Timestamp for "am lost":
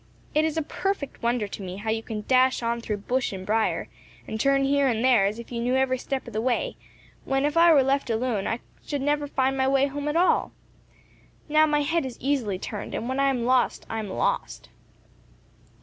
13.99-14.69